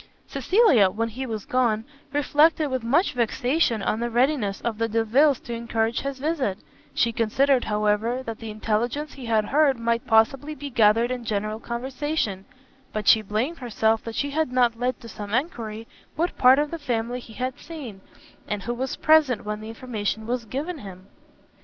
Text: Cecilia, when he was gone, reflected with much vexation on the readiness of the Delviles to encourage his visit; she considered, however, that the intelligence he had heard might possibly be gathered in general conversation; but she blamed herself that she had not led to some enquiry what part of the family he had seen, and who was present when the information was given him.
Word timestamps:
Cecilia, 0.25 0.89
when 0.89 1.09
he 1.09 1.27
was 1.27 1.45
gone, 1.45 1.85
reflected 2.11 2.71
with 2.71 2.81
much 2.83 3.13
vexation 3.13 3.83
on 3.83 3.99
the 3.99 4.09
readiness 4.09 4.59
of 4.61 4.79
the 4.79 4.89
Delviles 4.89 5.39
to 5.41 5.53
encourage 5.53 6.01
his 6.01 6.17
visit; 6.17 6.57
she 6.95 7.11
considered, 7.11 7.65
however, 7.65 8.23
that 8.23 8.39
the 8.39 8.49
intelligence 8.49 9.13
he 9.13 9.27
had 9.27 9.45
heard 9.45 9.77
might 9.77 10.07
possibly 10.07 10.55
be 10.55 10.71
gathered 10.71 11.11
in 11.11 11.23
general 11.23 11.59
conversation; 11.59 12.45
but 12.91 13.07
she 13.07 13.21
blamed 13.21 13.59
herself 13.59 14.03
that 14.05 14.15
she 14.15 14.31
had 14.31 14.51
not 14.51 14.79
led 14.79 14.99
to 15.01 15.07
some 15.07 15.35
enquiry 15.35 15.87
what 16.15 16.35
part 16.35 16.57
of 16.57 16.71
the 16.71 16.79
family 16.79 17.19
he 17.19 17.33
had 17.33 17.59
seen, 17.59 18.01
and 18.47 18.63
who 18.63 18.73
was 18.73 18.95
present 18.95 19.45
when 19.45 19.61
the 19.61 19.69
information 19.69 20.25
was 20.25 20.45
given 20.45 20.79
him. 20.79 21.09